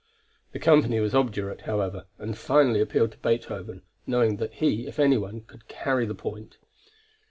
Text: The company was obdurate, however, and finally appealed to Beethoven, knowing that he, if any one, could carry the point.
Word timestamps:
The 0.51 0.57
company 0.57 0.99
was 0.99 1.13
obdurate, 1.13 1.61
however, 1.61 2.07
and 2.17 2.35
finally 2.35 2.81
appealed 2.81 3.11
to 3.11 3.17
Beethoven, 3.19 3.83
knowing 4.07 4.37
that 4.37 4.53
he, 4.55 4.87
if 4.87 4.97
any 4.97 5.17
one, 5.17 5.41
could 5.41 5.67
carry 5.67 6.07
the 6.07 6.15
point. 6.15 6.57